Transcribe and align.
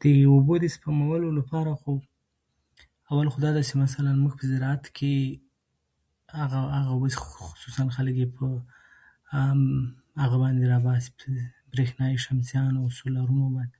د 0.00 0.02
اوبو 0.34 0.54
د 0.62 0.64
سپمولو 0.76 1.28
لپاره 1.38 1.70
خو 1.82 1.92
اول 3.10 3.26
خو 3.34 3.38
دا 3.44 3.50
ده 3.56 3.62
چې 3.68 3.74
مثلاً 3.84 4.10
موږ 4.22 4.32
په 4.40 4.44
زراعت 4.52 4.84
کې 4.98 5.14
هغه، 6.40 6.60
هغه 6.76 6.90
اوبه 6.94 7.08
چې 7.12 7.18
خلک 7.20 7.28
یې 7.32 7.38
خصوصاً 8.34 8.50
په 8.50 8.50
هغه 10.22 10.36
باندې 10.42 10.62
راباسي، 10.72 11.10
برېښنايي 11.70 12.16
شمسیانو 12.26 12.78
او 12.82 12.88
سولرونو 12.98 13.46
باندې، 13.56 13.78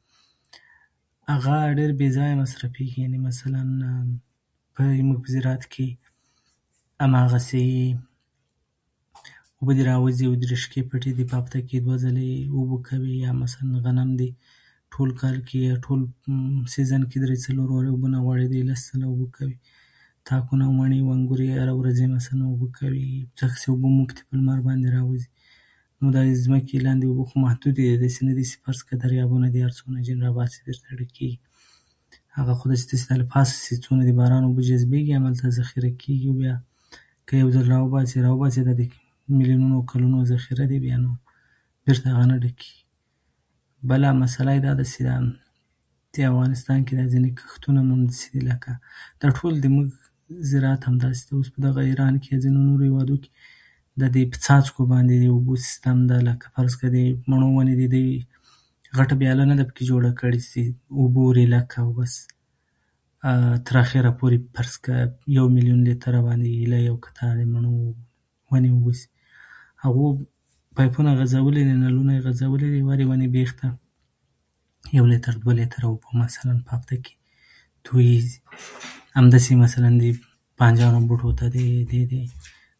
هغه 1.32 1.56
ډېر 1.78 1.90
بېځایه 2.00 2.34
مصرفېږي. 2.42 3.04
مثلاً 3.28 3.60
زموږ 4.98 5.18
په 5.24 5.28
زراعت 5.34 5.64
کې 5.72 5.88
هماغسې 7.04 7.64
اوبه 9.58 9.72
دې 9.76 9.84
راوځي، 9.90 10.24
او 10.28 10.34
د 10.42 10.44
رشقط 10.52 10.74
پټي 10.90 11.10
دي 11.16 11.24
چې 11.30 11.34
هفته 11.38 11.56
کې 11.66 11.74
یې 11.76 11.80
دوه 11.86 11.96
ځلې 12.04 12.30
اوبه 12.56 12.76
کوي. 12.88 13.16
مثلاً 13.44 13.64
غنم 13.84 14.10
دي، 14.20 14.30
ټول 14.94 15.08
کال 15.22 15.36
کې، 15.48 15.60
ټول 15.86 16.00
سیزن 16.74 17.00
کې 17.10 17.18
درې، 17.22 17.36
څلور 17.46 17.66
ځلې 17.78 17.90
اوبه 17.94 18.08
نه 18.14 18.18
غواړي، 18.24 18.44
دوی 18.50 18.60
یې 18.60 18.66
لس 18.70 18.80
ځلې 18.92 19.06
اوبه 19.12 19.26
کوي. 19.38 19.56
تاکونه، 20.28 20.66
منې 20.78 20.98
او 21.02 21.08
انګور 21.14 21.40
یې 21.40 21.46
مثلاً 21.62 21.72
هره 21.72 21.72
ورځ 21.78 21.96
اوبه 22.52 22.68
کوي، 22.78 23.06
ځکه 23.40 23.54
چې 23.60 23.66
اوبه 23.72 23.88
موږ 23.96 24.08
ته 24.16 24.22
په 24.28 24.32
لمر 24.36 24.58
باندې 24.68 24.88
راوځي. 24.98 25.28
همدا 26.02 26.20
د 26.24 26.26
ځمکې 26.46 26.76
لاندې 26.86 27.04
اوبه 27.10 27.22
خو 27.28 27.34
محدودې 27.44 27.74
دي. 27.76 27.82
داسې 28.02 28.20
نه 28.28 28.32
دي 28.38 28.44
چې 28.50 28.56
فرض 28.64 28.80
کړه 28.86 28.96
دریابونه 29.02 29.46
دي 29.52 29.58
چې 29.60 29.64
هر 29.66 29.72
څومره 29.78 29.96
عاجل 30.00 30.16
یې 30.18 30.22
راباسې، 30.26 30.58
درته 30.68 30.88
ډکېږي. 31.00 31.36
هغه 32.38 32.52
خو 32.58 32.64
له 32.72 32.76
پاسه 33.34 33.54
چې 33.68 33.74
څومره 33.84 34.04
د 34.08 34.10
باران 34.18 34.42
اوبه 34.46 34.62
جذبېږي، 34.68 35.12
هماغلته 35.18 35.48
ذخیره 35.60 35.90
کېږي 36.02 36.28
او 36.30 36.36
بیا 36.36 36.54
میلیونونه 39.36 39.76
کلونو 39.90 40.16
ذخیره 40.26 40.64
دي، 40.70 40.78
نو 40.96 41.16
بېرته 41.86 42.06
هغه 42.06 42.26
نه 42.26 42.40
ډکېږي. 42.42 42.82
بله 43.90 44.08
مسله 44.18 44.50
یې 44.56 44.60
دا 44.66 44.72
چې 44.90 45.00
دا 45.06 45.16
افغانستان 46.28 46.78
کې 46.84 46.92
ځینې 47.14 47.28
کښتونه 47.38 47.80
هم 47.86 48.00
چې 48.18 48.28
دي، 48.32 48.38
لکه 48.50 48.72
دا 49.22 49.28
ټول 49.38 49.52
د 49.64 49.66
موږ 49.76 49.88
زراعت 50.50 50.82
همداسې 50.88 51.22
ده. 51.24 51.30
دا 51.30 51.34
اوس 51.38 51.48
په 51.54 51.84
ایران 51.86 52.14
کې، 52.20 52.42
ځینو 52.44 52.58
نورو 52.68 52.82
هېوادو 52.88 53.16
کې، 53.24 53.30
دا 54.00 54.06
د 54.14 54.16
څاڅکو 54.44 54.82
باندې 54.92 55.14
د 55.24 55.26
اوبو 55.34 55.52
سیستم، 55.64 55.98
لکه 56.28 56.46
فرض 56.54 56.72
کړه 56.78 56.88
د 56.96 56.98
مڼو 57.30 57.48
ونې 57.56 57.74
چې 57.80 57.86
دي، 57.94 58.06
غټه 58.98 59.14
ویاله 59.20 59.44
نه 59.50 59.54
پکې 59.64 59.82
جوړه 59.90 60.10
کړې 60.20 60.38
چې 60.50 60.60
اوبه 61.00 61.20
ورایله 61.28 61.60
کړه، 61.72 61.86
بس 61.98 62.12
تر 63.68 63.76
اخره 63.82 64.10
پورې 64.22 64.36
فرض 64.56 64.74
کړه 64.84 64.98
تر 65.12 65.32
یو 65.38 65.46
میلیون 65.58 65.80
لیتره 65.90 66.18
باندې 66.28 66.48
ایله 66.56 66.78
یو 66.88 66.96
کتار 67.06 67.34
د 67.42 67.44
مڼو 67.54 67.72
اوبه 68.76 68.92
شي. 68.96 69.06
هغوی 69.84 70.10
پایپونه 70.76 71.10
غځولي 71.18 71.62
دي، 71.68 71.72
نلونه 71.80 72.12
غځولي 72.26 72.68
دي، 72.74 72.80
هرې 72.84 73.04
ونې 73.08 73.28
بېخ 73.34 73.50
ته 73.58 73.66
یو 74.98 75.04
لېتر، 75.12 75.32
دوه 75.42 75.54
لېتر، 75.58 75.80
مثلاً 76.20 76.54
په 76.68 76.72
هفته 76.76 76.94
کې 77.04 77.14
همداسې 79.18 79.52
مثلاً 79.64 79.90
د 80.02 80.04
بانجانو 80.62 81.00
بوټو 81.10 81.30
ته، 81.40 81.46
د 81.50 81.52